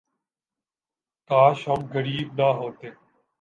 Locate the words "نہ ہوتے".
2.37-2.89